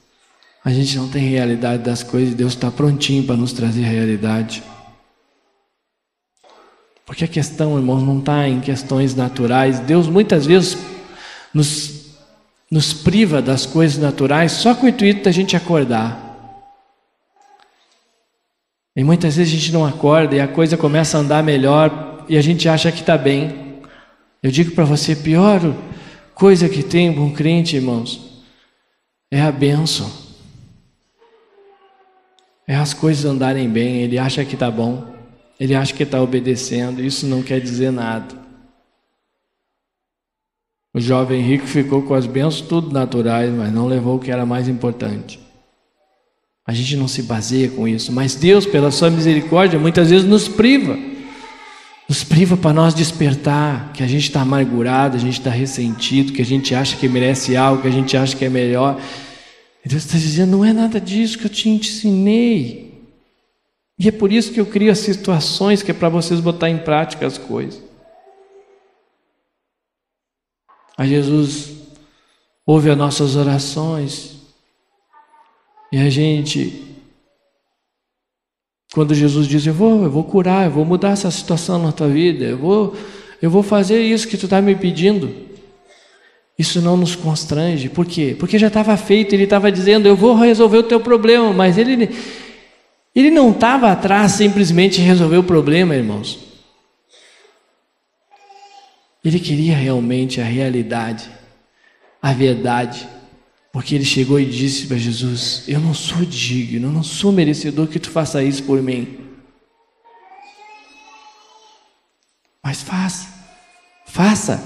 a 0.63 0.71
gente 0.71 0.97
não 0.97 1.07
tem 1.07 1.29
realidade 1.29 1.83
das 1.83 2.01
coisas, 2.01 2.33
Deus 2.33 2.53
está 2.53 2.71
prontinho 2.71 3.23
para 3.23 3.37
nos 3.37 3.53
trazer 3.53 3.81
realidade. 3.81 4.63
Porque 7.05 7.25
a 7.25 7.27
questão, 7.27 7.77
irmãos, 7.77 8.01
não 8.01 8.17
está 8.19 8.47
em 8.47 8.59
questões 8.59 9.13
naturais. 9.13 9.79
Deus 9.79 10.07
muitas 10.07 10.47
vezes 10.47 10.75
nos, 11.55 12.17
nos 12.69 12.91
priva 12.91 13.41
das 13.41 13.65
coisas 13.65 13.97
naturais 13.97 14.51
só 14.51 14.75
com 14.75 14.85
o 14.85 14.89
intuito 14.89 15.23
da 15.23 15.31
gente 15.31 15.55
acordar. 15.55 16.21
E 18.93 19.03
muitas 19.05 19.37
vezes 19.37 19.53
a 19.53 19.57
gente 19.57 19.71
não 19.71 19.85
acorda 19.85 20.35
e 20.35 20.41
a 20.41 20.49
coisa 20.49 20.75
começa 20.75 21.17
a 21.17 21.21
andar 21.21 21.41
melhor 21.41 22.25
e 22.27 22.37
a 22.37 22.41
gente 22.41 22.67
acha 22.67 22.91
que 22.91 22.99
está 22.99 23.17
bem. 23.17 23.79
Eu 24.43 24.51
digo 24.51 24.71
para 24.71 24.83
você: 24.83 25.15
pior 25.15 25.61
coisa 26.33 26.67
que 26.67 26.83
tem 26.83 27.09
um 27.17 27.33
crente, 27.33 27.77
irmãos, 27.77 28.43
é 29.31 29.41
a 29.41 29.51
benção. 29.51 30.11
É 32.67 32.75
as 32.75 32.93
coisas 32.93 33.23
andarem 33.23 33.69
bem, 33.69 34.01
ele 34.01 34.17
acha 34.17 34.43
que 34.43 34.55
está 34.55 34.71
bom, 34.71 35.13
ele 35.59 35.75
acha 35.75 35.93
que 35.93 36.03
está 36.03 36.21
obedecendo, 36.21 37.01
isso 37.01 37.25
não 37.27 37.43
quer 37.43 37.61
dizer 37.61 37.91
nada. 37.91 38.44
O 40.95 41.01
jovem 41.01 41.41
rico 41.41 41.67
ficou 41.67 42.03
com 42.03 42.13
as 42.13 42.25
bênçãos 42.25 42.61
tudo 42.61 42.89
naturais, 42.89 43.53
mas 43.53 43.69
não 43.69 43.85
levou 43.85 44.15
o 44.15 44.19
que 44.19 44.31
era 44.31 44.45
mais 44.45 44.69
importante. 44.69 45.37
A 46.65 46.71
gente 46.73 46.95
não 46.95 47.05
se 47.05 47.23
baseia 47.23 47.67
com 47.67 47.85
isso, 47.85 48.13
mas 48.13 48.33
Deus, 48.33 48.65
pela 48.65 48.89
sua 48.91 49.09
misericórdia, 49.09 49.77
muitas 49.77 50.09
vezes 50.09 50.25
nos 50.25 50.47
priva. 50.47 50.97
Nos 52.07 52.23
priva 52.23 52.55
para 52.55 52.71
nós 52.71 52.93
despertar 52.93 53.91
que 53.91 54.03
a 54.03 54.07
gente 54.07 54.23
está 54.23 54.39
amargurado, 54.39 55.17
a 55.17 55.19
gente 55.19 55.37
está 55.37 55.49
ressentido, 55.49 56.31
que 56.31 56.41
a 56.41 56.45
gente 56.45 56.73
acha 56.73 56.95
que 56.95 57.09
merece 57.09 57.57
algo, 57.57 57.81
que 57.81 57.89
a 57.89 57.91
gente 57.91 58.15
acha 58.15 58.33
que 58.33 58.45
é 58.45 58.49
melhor. 58.49 58.97
E 59.85 59.89
Deus 59.89 60.05
está 60.05 60.17
dizendo: 60.17 60.51
não 60.51 60.63
é 60.63 60.71
nada 60.71 61.01
disso 61.01 61.37
que 61.37 61.45
eu 61.45 61.51
te 61.51 61.67
ensinei. 61.67 63.03
E 63.99 64.07
é 64.07 64.13
por 64.13 64.31
isso 64.31 64.53
que 64.53 64.61
eu 64.61 64.65
crio 64.65 64.93
as 64.93 64.99
situações 64.99 65.83
que 65.83 65.91
é 65.91 65.93
para 65.93 66.07
vocês 66.07 66.39
botar 66.39 66.69
em 66.69 66.77
prática 66.77 67.27
as 67.27 67.37
coisas. 67.37 67.84
A 70.97 71.05
Jesus 71.05 71.71
ouve 72.65 72.89
as 72.89 72.97
nossas 72.97 73.35
orações. 73.35 74.35
E 75.91 75.97
a 75.97 76.09
gente, 76.09 76.83
quando 78.93 79.13
Jesus 79.13 79.47
diz, 79.47 79.65
eu 79.65 79.73
vou, 79.73 80.03
eu 80.03 80.09
vou 80.09 80.23
curar, 80.23 80.65
eu 80.65 80.71
vou 80.71 80.85
mudar 80.85 81.11
essa 81.11 81.29
situação 81.29 81.81
na 81.81 81.91
tua 81.91 82.07
vida, 82.07 82.45
eu 82.45 82.57
vou, 82.57 82.95
eu 83.41 83.49
vou 83.49 83.61
fazer 83.61 84.01
isso 84.01 84.27
que 84.27 84.37
tu 84.37 84.45
está 84.45 84.61
me 84.61 84.75
pedindo. 84.75 85.45
Isso 86.57 86.81
não 86.81 86.95
nos 86.95 87.15
constrange. 87.15 87.89
Por 87.89 88.05
quê? 88.05 88.35
Porque 88.39 88.57
já 88.57 88.67
estava 88.67 88.95
feito, 88.95 89.33
ele 89.33 89.43
estava 89.43 89.71
dizendo, 89.71 90.07
eu 90.07 90.15
vou 90.15 90.35
resolver 90.35 90.77
o 90.77 90.83
teu 90.83 91.01
problema, 91.01 91.51
mas 91.51 91.77
ele, 91.77 92.09
ele 93.13 93.29
não 93.29 93.51
estava 93.51 93.91
atrás 93.91 94.31
simplesmente 94.31 95.01
resolver 95.01 95.37
o 95.37 95.43
problema, 95.43 95.93
irmãos. 95.93 96.54
Ele 99.25 99.39
queria 99.39 99.75
realmente 99.75 100.39
a 100.39 100.43
realidade, 100.43 101.27
a 102.21 102.31
verdade, 102.31 103.07
porque 103.73 103.95
ele 103.95 104.05
chegou 104.05 104.39
e 104.39 104.45
disse 104.45 104.85
para 104.85 104.97
Jesus: 104.97 105.63
Eu 105.67 105.79
não 105.79 105.95
sou 105.95 106.23
digno, 106.23 106.87
eu 106.87 106.91
não 106.91 107.01
sou 107.01 107.31
merecedor 107.31 107.87
que 107.87 107.97
tu 107.97 108.11
faça 108.11 108.43
isso 108.43 108.61
por 108.63 108.79
mim. 108.83 109.17
Mas 112.63 112.83
faça, 112.83 113.27
faça, 114.05 114.63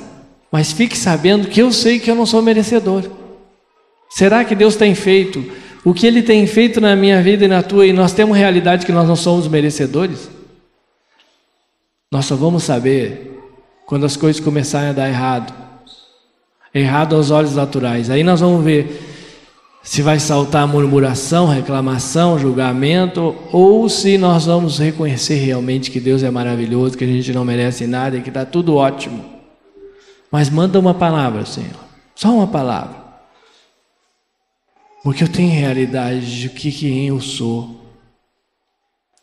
mas 0.52 0.74
fique 0.74 0.98
sabendo 0.98 1.48
que 1.48 1.62
eu 1.62 1.72
sei 1.72 1.98
que 1.98 2.12
eu 2.12 2.16
não 2.16 2.26
sou 2.26 2.42
merecedor. 2.42 3.10
Será 4.10 4.44
que 4.44 4.56
Deus 4.56 4.76
tem 4.76 4.94
feito 4.94 5.50
o 5.86 5.94
que 5.94 6.06
Ele 6.06 6.22
tem 6.22 6.46
feito 6.46 6.82
na 6.82 6.98
minha 6.98 7.22
vida 7.24 7.46
e 7.46 7.48
na 7.48 7.64
tua, 7.64 7.88
e 7.88 7.94
nós 7.94 8.12
temos 8.12 8.38
realidade 8.38 8.86
que 8.86 8.92
nós 8.92 9.08
não 9.08 9.16
somos 9.16 9.48
merecedores? 9.48 10.30
Nós 12.12 12.26
só 12.26 12.36
vamos 12.36 12.64
saber 12.64 13.39
quando 13.90 14.06
as 14.06 14.16
coisas 14.16 14.40
começarem 14.40 14.90
a 14.90 14.94
dar 14.94 15.10
errado. 15.10 15.52
Errado 16.72 17.16
aos 17.16 17.32
olhos 17.32 17.56
naturais. 17.56 18.12
Aí 18.12 18.24
nós 18.24 18.40
vamos 18.40 18.64
ver 18.64 19.02
se 19.82 20.04
vai 20.04 20.20
saltar 20.20 20.68
murmuração, 20.68 21.48
reclamação, 21.48 22.38
julgamento, 22.38 23.36
ou 23.52 23.90
se 23.90 24.16
nós 24.16 24.46
vamos 24.46 24.78
reconhecer 24.78 25.38
realmente 25.38 25.90
que 25.90 26.00
Deus 26.00 26.22
é 26.22 26.30
maravilhoso, 26.30 26.96
que 26.96 27.04
a 27.04 27.08
gente 27.08 27.34
não 27.34 27.44
merece 27.44 27.88
nada 27.88 28.16
e 28.16 28.22
que 28.22 28.30
está 28.30 28.46
tudo 28.46 28.76
ótimo. 28.76 29.26
Mas 30.32 30.52
manda 30.52 30.80
uma 30.80 30.94
palavra, 30.94 31.44
Senhor. 31.44 31.84
Só 32.14 32.32
uma 32.32 32.46
palavra. 32.46 32.96
Porque 35.04 35.24
eu 35.24 35.28
tenho 35.28 35.52
realidade 35.52 36.42
de 36.42 36.50
que 36.50 36.72
quem 36.72 37.08
eu 37.08 37.20
sou. 37.20 37.76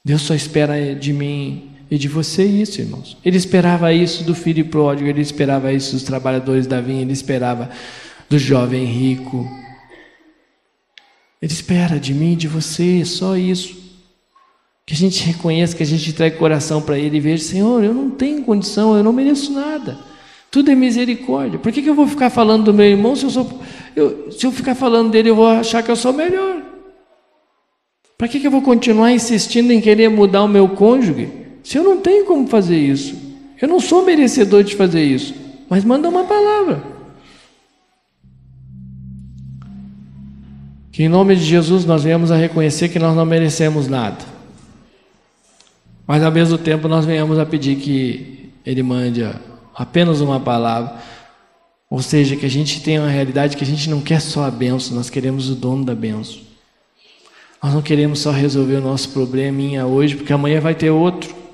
Deus 0.04 0.23
só 0.23 0.35
espera 0.35 0.92
de 0.92 1.12
mim 1.12 1.75
e 1.90 1.97
de 1.97 2.09
você 2.09 2.45
isso, 2.45 2.81
irmãos. 2.81 3.16
Ele 3.25 3.37
esperava 3.37 3.93
isso 3.93 4.25
do 4.25 4.35
filho 4.35 4.64
pródigo, 4.66 5.09
ele 5.09 5.21
esperava 5.21 5.73
isso 5.73 5.93
dos 5.93 6.02
trabalhadores 6.02 6.66
da 6.66 6.81
vinha, 6.81 7.02
ele 7.02 7.12
esperava 7.12 7.71
do 8.28 8.38
jovem 8.38 8.85
rico. 8.85 9.49
Ele 11.40 11.52
espera 11.52 11.99
de 12.00 12.12
mim 12.12 12.35
de 12.35 12.49
você, 12.49 13.05
só 13.05 13.37
isso. 13.37 13.76
Que 14.85 14.95
a 14.95 14.97
gente 14.97 15.25
reconheça, 15.25 15.76
que 15.76 15.83
a 15.83 15.87
gente 15.87 16.23
o 16.23 16.38
coração 16.38 16.81
para 16.81 16.99
Ele 16.99 17.16
e 17.16 17.21
veja, 17.21 17.43
Senhor, 17.43 17.83
eu 17.83 17.93
não 17.93 18.09
tenho 18.09 18.43
condição, 18.43 18.97
eu 18.97 19.02
não 19.02 19.12
mereço 19.12 19.52
nada. 19.52 19.99
Tudo 20.50 20.71
é 20.71 20.75
misericórdia. 20.75 21.59
Por 21.59 21.73
que, 21.73 21.83
que 21.83 21.90
eu 21.90 21.95
vou 21.95 22.07
ficar 22.07 22.31
falando 22.31 22.64
do 22.64 22.75
meu 22.75 22.87
irmão 22.87 23.14
se 23.16 23.25
eu, 23.25 23.31
sou, 23.31 23.61
eu, 23.97 24.31
se 24.31 24.47
eu 24.47 24.52
ficar 24.52 24.75
falando 24.75 25.11
dele, 25.11 25.31
eu 25.31 25.37
vou 25.37 25.49
achar 25.49 25.83
que 25.83 25.90
eu 25.90 25.97
sou 25.97 26.12
melhor? 26.12 26.62
Para 28.16 28.28
que, 28.28 28.40
que 28.40 28.47
eu 28.47 28.50
vou 28.50 28.62
continuar 28.62 29.12
insistindo 29.12 29.73
em 29.73 29.81
querer 29.81 30.09
mudar 30.09 30.43
o 30.45 30.49
meu 30.49 30.69
cônjuge 30.69 31.36
se 31.66 31.76
eu 31.76 31.82
não 31.82 32.00
tenho 32.00 32.25
como 32.25 32.46
fazer 32.46 32.78
isso? 32.78 33.16
Eu 33.61 33.66
não 33.66 33.80
sou 33.80 34.04
merecedor 34.04 34.62
de 34.62 34.76
fazer 34.76 35.02
isso. 35.02 35.35
Mas 35.68 35.85
manda 35.85 36.08
uma 36.08 36.23
palavra. 36.23 36.80
Que 40.92 41.02
em 41.02 41.08
nome 41.08 41.35
de 41.35 41.42
Jesus 41.42 41.85
nós 41.85 42.04
venhamos 42.04 42.30
a 42.30 42.37
reconhecer 42.37 42.88
que 42.88 43.00
nós 43.00 43.16
não 43.16 43.26
merecemos 43.26 43.88
nada. 43.88 44.25
Mas 46.06 46.23
ao 46.23 46.30
mesmo 46.30 46.56
tempo 46.56 46.87
nós 46.87 47.04
venhamos 47.04 47.37
a 47.37 47.44
pedir 47.44 47.75
que 47.78 48.49
Ele 48.64 48.85
mande 48.85 49.28
apenas 49.75 50.20
uma 50.20 50.38
palavra. 50.38 51.00
Ou 51.90 52.00
seja, 52.00 52.37
que 52.37 52.46
a 52.46 52.50
gente 52.50 52.80
tenha 52.80 53.00
uma 53.00 53.11
realidade 53.11 53.56
que 53.56 53.64
a 53.64 53.66
gente 53.66 53.90
não 53.90 54.00
quer 54.00 54.20
só 54.20 54.44
a 54.44 54.52
benção, 54.52 54.96
nós 54.96 55.11
queremos 55.11 55.50
o 55.50 55.56
dono 55.56 55.85
da 55.85 55.96
benção. 55.96 56.42
Nós 57.61 57.75
não 57.75 57.82
queremos 57.82 58.20
só 58.20 58.30
resolver 58.30 58.76
o 58.76 58.80
nosso 58.80 59.08
probleminha 59.08 59.85
hoje, 59.85 60.14
porque 60.14 60.32
amanhã 60.32 60.61
vai 60.61 60.76
ter 60.76 60.90
outro. 60.90 61.46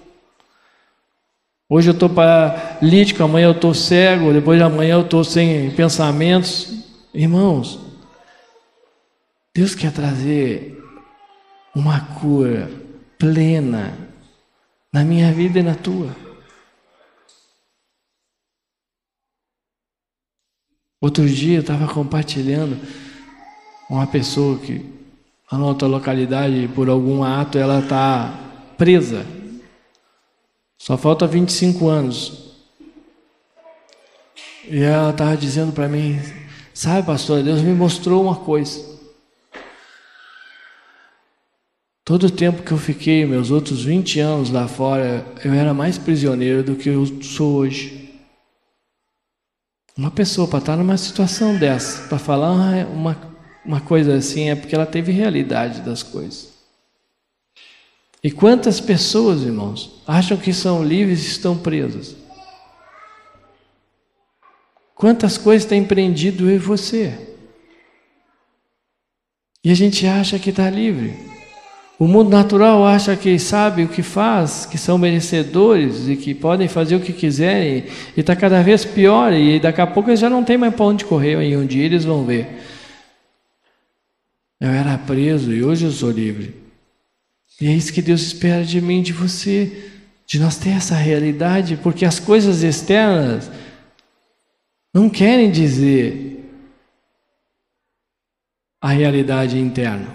Hoje 1.74 1.88
eu 1.88 1.94
estou 1.94 2.10
paralítico, 2.10 3.22
amanhã 3.22 3.46
eu 3.46 3.52
estou 3.52 3.72
cego, 3.72 4.30
depois 4.30 4.58
de 4.58 4.62
amanhã 4.62 4.96
eu 4.96 5.00
estou 5.00 5.24
sem 5.24 5.70
pensamentos. 5.70 6.84
Irmãos, 7.14 7.80
Deus 9.54 9.74
quer 9.74 9.90
trazer 9.90 10.78
uma 11.74 11.98
cura 12.20 12.70
plena 13.18 13.96
na 14.92 15.02
minha 15.02 15.32
vida 15.32 15.60
e 15.60 15.62
na 15.62 15.74
tua. 15.74 16.14
Outro 21.00 21.26
dia 21.26 21.56
eu 21.56 21.62
estava 21.62 21.90
compartilhando 21.90 22.78
uma 23.88 24.06
pessoa 24.06 24.58
que 24.58 24.84
na 25.50 25.64
outra 25.64 25.88
localidade, 25.88 26.68
por 26.74 26.90
algum 26.90 27.24
ato, 27.24 27.56
ela 27.56 27.78
está 27.78 28.30
presa. 28.76 29.24
Só 30.82 30.98
falta 30.98 31.28
25 31.28 31.86
anos. 31.86 32.56
E 34.64 34.82
ela 34.82 35.10
estava 35.10 35.36
dizendo 35.36 35.72
para 35.72 35.86
mim, 35.86 36.18
sabe 36.74 37.06
pastor, 37.06 37.40
Deus 37.40 37.62
me 37.62 37.72
mostrou 37.72 38.20
uma 38.24 38.34
coisa. 38.34 38.84
Todo 42.04 42.26
o 42.26 42.30
tempo 42.30 42.64
que 42.64 42.72
eu 42.72 42.78
fiquei, 42.78 43.24
meus 43.24 43.52
outros 43.52 43.84
20 43.84 44.18
anos 44.18 44.50
lá 44.50 44.66
fora, 44.66 45.24
eu 45.44 45.54
era 45.54 45.72
mais 45.72 45.98
prisioneiro 45.98 46.64
do 46.64 46.74
que 46.74 46.88
eu 46.88 47.06
sou 47.22 47.58
hoje. 47.58 48.20
Uma 49.96 50.10
pessoa 50.10 50.48
para 50.48 50.58
estar 50.58 50.76
numa 50.76 50.96
situação 50.96 51.56
dessa, 51.56 52.08
para 52.08 52.18
falar 52.18 52.50
uma, 52.88 53.16
uma 53.64 53.80
coisa 53.80 54.16
assim, 54.16 54.50
é 54.50 54.56
porque 54.56 54.74
ela 54.74 54.84
teve 54.84 55.12
realidade 55.12 55.80
das 55.82 56.02
coisas. 56.02 56.51
E 58.24 58.30
quantas 58.30 58.80
pessoas, 58.80 59.42
irmãos, 59.42 60.00
acham 60.06 60.36
que 60.36 60.52
são 60.52 60.84
livres 60.84 61.24
e 61.24 61.28
estão 61.28 61.58
presas? 61.58 62.14
Quantas 64.94 65.36
coisas 65.36 65.68
tem 65.68 65.84
prendido 65.84 66.48
eu 66.48 66.54
e 66.54 66.58
você? 66.58 67.18
E 69.64 69.72
a 69.72 69.74
gente 69.74 70.06
acha 70.06 70.38
que 70.38 70.50
está 70.50 70.70
livre. 70.70 71.32
O 71.98 72.06
mundo 72.06 72.30
natural 72.30 72.86
acha 72.86 73.16
que 73.16 73.36
sabe 73.40 73.82
o 73.82 73.88
que 73.88 74.02
faz, 74.02 74.66
que 74.66 74.78
são 74.78 74.96
merecedores 74.96 76.08
e 76.08 76.16
que 76.16 76.32
podem 76.32 76.68
fazer 76.68 76.94
o 76.94 77.00
que 77.00 77.12
quiserem, 77.12 77.84
e 78.16 78.20
está 78.20 78.36
cada 78.36 78.62
vez 78.62 78.84
pior, 78.84 79.32
e 79.32 79.58
daqui 79.58 79.80
a 79.80 79.86
pouco 79.86 80.10
eles 80.10 80.20
já 80.20 80.30
não 80.30 80.44
tem 80.44 80.56
mais 80.56 80.74
para 80.74 80.84
onde 80.84 81.04
correr, 81.04 81.42
e 81.42 81.56
um 81.56 81.66
dia 81.66 81.84
eles 81.84 82.04
vão 82.04 82.24
ver. 82.24 82.46
Eu 84.60 84.70
era 84.70 84.96
preso 84.98 85.52
e 85.52 85.64
hoje 85.64 85.86
eu 85.86 85.90
sou 85.90 86.10
livre. 86.10 86.61
E 87.60 87.68
é 87.68 87.72
isso 87.72 87.92
que 87.92 88.02
Deus 88.02 88.22
espera 88.22 88.64
de 88.64 88.80
mim, 88.80 89.02
de 89.02 89.12
você, 89.12 89.90
de 90.26 90.38
nós 90.38 90.56
ter 90.56 90.70
essa 90.70 90.94
realidade, 90.94 91.78
porque 91.82 92.04
as 92.04 92.18
coisas 92.18 92.62
externas 92.62 93.50
não 94.94 95.08
querem 95.08 95.50
dizer 95.50 96.44
a 98.80 98.88
realidade 98.88 99.58
interna. 99.58 100.08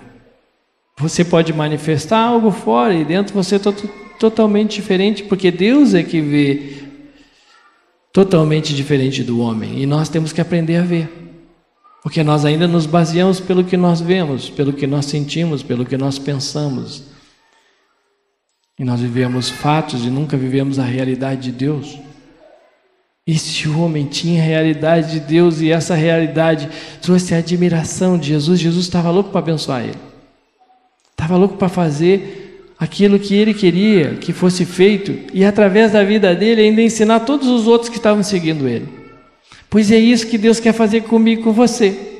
Você 1.00 1.24
pode 1.24 1.54
manifestar 1.54 2.20
algo 2.20 2.52
fora 2.52 2.94
e 2.94 3.06
dentro 3.06 3.34
você 3.34 3.56
é 3.56 3.60
totalmente 4.20 4.76
diferente, 4.76 5.24
porque 5.24 5.52
Deus 5.52 5.94
é 5.94 6.04
que 6.04 6.20
vê 6.20 6.74
totalmente 8.12 8.76
diferente 8.76 9.24
do 9.24 9.40
homem 9.40 9.80
e 9.80 9.86
nós 9.86 10.10
temos 10.10 10.34
que 10.34 10.42
aprender 10.42 10.78
a 10.78 10.84
ver. 10.84 11.08
Porque 12.02 12.24
nós 12.24 12.46
ainda 12.46 12.68
nos 12.68 12.86
baseamos 12.86 13.40
pelo 13.40 13.64
que 13.64 13.78
nós 13.78 14.02
vemos, 14.02 14.50
pelo 14.50 14.74
que 14.74 14.88
nós 14.88 15.06
sentimos, 15.06 15.62
pelo 15.62 15.86
que 15.86 15.98
nós 15.98 16.18
pensamos. 16.18 17.04
E 18.80 18.84
nós 18.84 19.02
vivemos 19.02 19.50
fatos 19.50 20.06
e 20.06 20.10
nunca 20.10 20.38
vivemos 20.38 20.78
a 20.78 20.84
realidade 20.84 21.42
de 21.42 21.52
Deus. 21.52 21.98
Esse 23.26 23.68
homem 23.68 24.06
tinha 24.06 24.42
a 24.42 24.46
realidade 24.46 25.12
de 25.14 25.20
Deus 25.20 25.60
e 25.60 25.72
essa 25.72 25.96
realidade 25.96 26.70
trouxe 27.02 27.34
a 27.34 27.40
admiração 27.40 28.18
de 28.18 28.30
Jesus. 28.30 28.60
Jesus 28.60 28.86
estava 28.86 29.10
louco 29.10 29.32
para 29.32 29.40
abençoar 29.40 29.84
ele. 29.84 29.98
Estava 31.12 31.36
louco 31.36 31.58
para 31.58 31.68
fazer 31.68 32.72
aquilo 32.80 33.20
que 33.20 33.34
ele 33.34 33.54
queria 33.54 34.16
que 34.16 34.32
fosse 34.32 34.64
feito 34.64 35.34
e, 35.34 35.44
através 35.44 35.92
da 35.92 36.04
vida 36.04 36.36
dele, 36.36 36.62
ainda 36.62 36.82
ensinar 36.82 37.22
todos 37.22 37.48
os 37.48 37.68
outros 37.68 37.90
que 37.90 37.98
estavam 37.98 38.24
seguindo 38.24 38.68
ele. 38.68 38.88
Pois 39.70 39.92
é 39.92 39.98
isso 39.98 40.28
que 40.28 40.38
Deus 40.38 40.60
quer 40.60 40.74
fazer 40.74 41.02
comigo 41.02 41.44
com 41.44 41.52
você. 41.52 42.17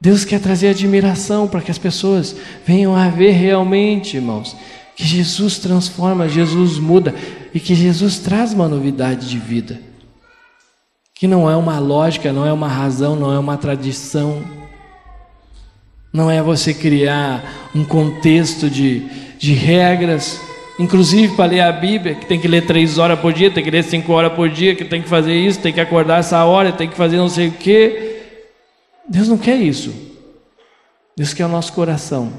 Deus 0.00 0.24
quer 0.24 0.40
trazer 0.40 0.68
admiração 0.68 1.46
para 1.46 1.60
que 1.60 1.70
as 1.70 1.76
pessoas 1.76 2.34
venham 2.66 2.96
a 2.96 3.08
ver 3.08 3.32
realmente, 3.32 4.16
irmãos, 4.16 4.56
que 4.96 5.04
Jesus 5.04 5.58
transforma, 5.58 6.26
Jesus 6.26 6.78
muda 6.78 7.14
e 7.52 7.60
que 7.60 7.74
Jesus 7.74 8.18
traz 8.18 8.54
uma 8.54 8.66
novidade 8.66 9.28
de 9.28 9.38
vida. 9.38 9.78
Que 11.14 11.26
não 11.26 11.50
é 11.50 11.54
uma 11.54 11.78
lógica, 11.78 12.32
não 12.32 12.46
é 12.46 12.52
uma 12.52 12.66
razão, 12.66 13.14
não 13.14 13.30
é 13.30 13.38
uma 13.38 13.58
tradição, 13.58 14.42
não 16.10 16.30
é 16.30 16.42
você 16.42 16.72
criar 16.72 17.70
um 17.74 17.84
contexto 17.84 18.70
de, 18.70 19.00
de 19.38 19.52
regras, 19.52 20.40
inclusive 20.78 21.36
para 21.36 21.44
ler 21.44 21.60
a 21.60 21.72
Bíblia, 21.72 22.14
que 22.14 22.24
tem 22.24 22.40
que 22.40 22.48
ler 22.48 22.64
três 22.64 22.96
horas 22.96 23.20
por 23.20 23.34
dia, 23.34 23.50
tem 23.50 23.62
que 23.62 23.70
ler 23.70 23.84
cinco 23.84 24.14
horas 24.14 24.32
por 24.32 24.48
dia, 24.48 24.74
que 24.74 24.84
tem 24.86 25.02
que 25.02 25.10
fazer 25.10 25.34
isso, 25.34 25.60
tem 25.60 25.74
que 25.74 25.80
acordar 25.80 26.20
essa 26.20 26.42
hora, 26.46 26.72
tem 26.72 26.88
que 26.88 26.96
fazer 26.96 27.18
não 27.18 27.28
sei 27.28 27.48
o 27.48 27.52
quê. 27.52 28.09
Deus 29.08 29.28
não 29.28 29.38
quer 29.38 29.56
isso. 29.56 29.92
Deus 31.16 31.34
quer 31.34 31.46
o 31.46 31.48
nosso 31.48 31.72
coração. 31.72 32.32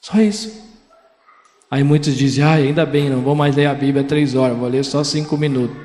Só 0.00 0.20
isso. 0.20 0.70
Aí 1.70 1.84
muitos 1.84 2.16
dizem, 2.16 2.42
ah, 2.42 2.54
ainda 2.54 2.84
bem, 2.84 3.08
não 3.08 3.20
vou 3.20 3.34
mais 3.34 3.54
ler 3.54 3.66
a 3.66 3.74
Bíblia 3.74 4.02
três 4.02 4.34
horas, 4.34 4.56
vou 4.56 4.68
ler 4.68 4.84
só 4.84 5.04
cinco 5.04 5.36
minutos. 5.36 5.76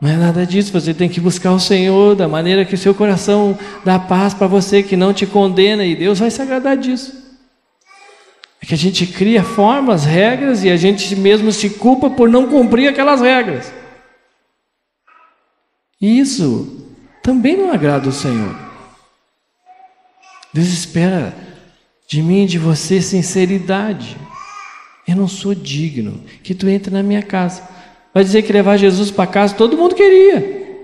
Não 0.00 0.10
é 0.10 0.16
nada 0.16 0.44
disso, 0.44 0.72
você 0.72 0.92
tem 0.92 1.08
que 1.08 1.20
buscar 1.20 1.52
o 1.52 1.60
Senhor 1.60 2.16
da 2.16 2.26
maneira 2.26 2.64
que 2.64 2.74
o 2.74 2.78
seu 2.78 2.94
coração 2.94 3.56
dá 3.84 3.98
paz 3.98 4.34
para 4.34 4.46
você, 4.46 4.82
que 4.82 4.96
não 4.96 5.14
te 5.14 5.24
condena, 5.24 5.84
e 5.84 5.94
Deus 5.94 6.18
vai 6.18 6.30
se 6.30 6.42
agradar 6.42 6.76
disso. 6.76 7.22
É 8.60 8.66
que 8.66 8.74
a 8.74 8.78
gente 8.78 9.06
cria 9.06 9.42
formas, 9.42 10.04
regras, 10.04 10.64
e 10.64 10.70
a 10.70 10.76
gente 10.76 11.14
mesmo 11.14 11.52
se 11.52 11.70
culpa 11.70 12.10
por 12.10 12.28
não 12.28 12.48
cumprir 12.48 12.88
aquelas 12.88 13.20
regras. 13.20 13.72
Isso 16.00 16.83
também 17.24 17.56
não 17.56 17.72
agrada 17.72 18.06
o 18.06 18.12
Senhor. 18.12 18.54
Deus 20.52 20.68
espera 20.68 21.34
de 22.06 22.22
mim 22.22 22.44
e 22.44 22.46
de 22.46 22.58
você 22.58 23.00
sinceridade. 23.00 24.14
Eu 25.08 25.16
não 25.16 25.26
sou 25.26 25.54
digno 25.54 26.22
que 26.42 26.54
tu 26.54 26.68
entre 26.68 26.92
na 26.92 27.02
minha 27.02 27.22
casa. 27.22 27.66
Vai 28.12 28.22
dizer 28.22 28.42
que 28.42 28.52
levar 28.52 28.76
Jesus 28.76 29.10
para 29.10 29.26
casa 29.26 29.54
todo 29.54 29.76
mundo 29.76 29.94
queria. 29.94 30.78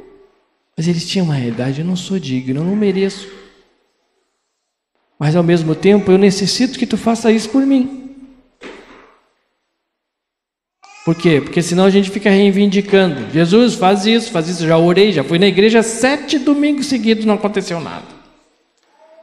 Mas 0.75 0.89
eles 0.89 1.07
tinham 1.07 1.27
uma 1.27 1.35
realidade: 1.35 1.83
eu 1.83 1.87
não 1.87 1.95
sou 1.95 2.19
digno, 2.19 2.61
eu 2.61 2.65
não 2.65 2.75
mereço. 2.75 3.29
Mas 5.19 5.37
ao 5.37 5.43
mesmo 5.43 5.75
tempo, 5.75 6.11
eu 6.11 6.17
necessito 6.17 6.79
que 6.79 6.87
tu 6.87 6.97
faça 6.97 7.31
isso 7.31 7.51
por 7.51 7.67
mim. 7.67 8.00
Por 11.05 11.15
quê? 11.15 11.41
Porque 11.41 11.63
senão 11.63 11.85
a 11.85 11.91
gente 11.91 12.11
fica 12.11 12.29
reivindicando. 12.31 13.31
Jesus, 13.33 13.75
faz 13.75 14.05
isso, 14.05 14.31
faz 14.31 14.49
isso. 14.49 14.67
Já 14.67 14.77
orei, 14.77 15.13
já 15.13 15.25
fui 15.25 15.39
na 15.39 15.47
igreja 15.47 15.83
sete 15.83 16.39
domingos 16.39 16.87
seguidos, 16.87 17.25
não 17.25 17.35
aconteceu 17.35 17.81
nada. 17.81 18.05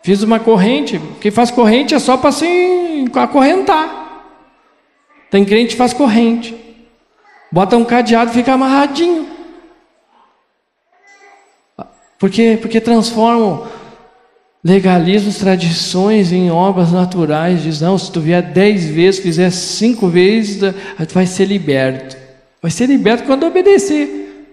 Fiz 0.04 0.24
uma 0.24 0.40
corrente. 0.40 1.00
Quem 1.22 1.30
faz 1.32 1.52
corrente 1.52 1.94
é 1.94 2.00
só 2.00 2.18
para 2.18 2.32
se 2.32 3.06
acorrentar. 3.14 4.24
Tem 5.30 5.44
crente 5.46 5.72
que 5.72 5.76
faz 5.76 5.94
corrente. 5.94 6.56
Bota 7.52 7.78
um 7.78 7.86
cadeado 7.86 8.32
e 8.32 8.34
fica 8.34 8.54
amarradinho. 8.54 9.28
Por 12.18 12.30
quê? 12.30 12.58
Porque 12.60 12.82
transformam 12.82 13.68
legalismos, 14.68 15.38
tradições 15.38 16.34
em 16.34 16.52
obras 16.52 16.92
naturais. 16.92 17.64
Diz, 17.64 17.80
não, 17.80 17.98
se 17.98 18.12
tu 18.12 18.20
vier 18.20 18.42
dez 18.44 18.86
vezes, 18.86 19.22
fizer 19.22 19.50
cinco 19.50 20.10
vezes, 20.10 20.60
tu 21.08 21.14
vai 21.14 21.26
ser 21.26 21.46
liberto. 21.46 22.18
Vai 22.62 22.70
ser 22.70 22.88
liberto 22.88 23.24
quando 23.24 23.46
obedecer. 23.46 24.46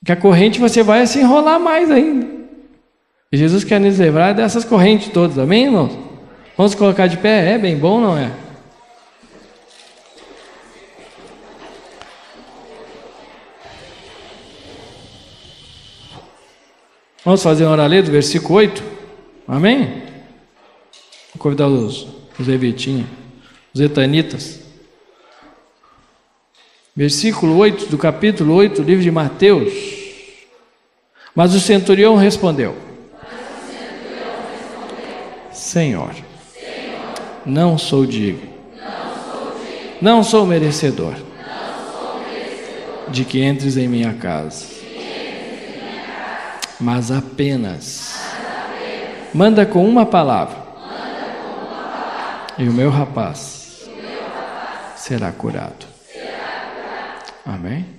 Porque 0.00 0.12
a 0.12 0.16
corrente 0.16 0.58
você 0.58 0.82
vai 0.82 1.06
se 1.06 1.18
enrolar 1.18 1.60
mais 1.60 1.90
ainda. 1.90 2.26
E 3.30 3.36
Jesus 3.36 3.64
quer 3.64 3.78
nos 3.78 3.98
livrar 3.98 4.34
dessas 4.34 4.64
correntes 4.64 5.12
todas, 5.12 5.38
amém, 5.38 5.64
irmãos? 5.64 5.92
Vamos 6.56 6.74
colocar 6.74 7.06
de 7.06 7.18
pé? 7.18 7.52
É 7.52 7.58
bem 7.58 7.76
bom, 7.76 8.00
não 8.00 8.16
é? 8.16 8.30
Vamos 17.22 17.42
fazer 17.42 17.64
uma 17.64 17.72
hora 17.72 18.02
do 18.02 18.10
versículo 18.10 18.54
8? 18.54 18.97
Amém? 19.48 20.02
Vou 21.34 21.38
convidar 21.38 21.68
os, 21.68 22.06
os 22.38 22.46
levitinhos, 22.46 23.08
os 23.74 23.80
etanitas. 23.80 24.60
Versículo 26.94 27.56
8 27.56 27.86
do 27.86 27.96
capítulo 27.96 28.54
8 28.54 28.82
do 28.82 28.86
livro 28.86 29.02
de 29.02 29.10
Mateus. 29.10 29.72
Mas 31.34 31.54
o 31.54 31.60
centurião 31.60 32.14
respondeu: 32.14 32.76
Senhor, 35.50 36.14
não 37.46 37.78
sou 37.78 38.04
digno, 38.04 38.48
não 40.02 40.22
sou 40.22 40.46
merecedor 40.46 41.14
de 43.08 43.24
que 43.24 43.42
entres 43.42 43.78
em 43.78 43.88
minha 43.88 44.12
casa 44.12 44.78
mas 46.80 47.10
apenas. 47.10 48.17
Manda 49.34 49.66
com 49.66 49.86
uma 49.86 50.06
palavra. 50.06 50.56
E 52.58 52.68
o 52.68 52.72
meu 52.72 52.90
rapaz 52.90 53.88
será 54.96 55.30
curado. 55.32 55.86
Amém? 57.46 57.97